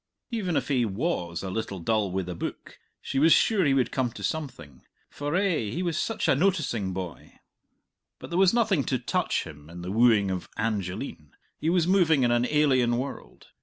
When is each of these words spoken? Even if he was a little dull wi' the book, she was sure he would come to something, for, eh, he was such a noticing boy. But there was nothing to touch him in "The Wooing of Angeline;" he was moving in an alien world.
Even 0.31 0.55
if 0.57 0.67
he 0.69 0.83
was 0.83 1.43
a 1.43 1.51
little 1.51 1.77
dull 1.77 2.11
wi' 2.11 2.23
the 2.23 2.33
book, 2.33 2.79
she 3.03 3.19
was 3.19 3.31
sure 3.31 3.63
he 3.63 3.75
would 3.75 3.91
come 3.91 4.09
to 4.13 4.23
something, 4.23 4.81
for, 5.11 5.35
eh, 5.35 5.69
he 5.69 5.83
was 5.83 5.95
such 5.95 6.27
a 6.27 6.33
noticing 6.33 6.91
boy. 6.91 7.39
But 8.17 8.31
there 8.31 8.39
was 8.39 8.51
nothing 8.51 8.83
to 8.85 8.97
touch 8.97 9.43
him 9.43 9.69
in 9.69 9.83
"The 9.83 9.91
Wooing 9.91 10.31
of 10.31 10.49
Angeline;" 10.57 11.33
he 11.59 11.69
was 11.69 11.85
moving 11.85 12.23
in 12.23 12.31
an 12.31 12.47
alien 12.49 12.97
world. 12.97 13.49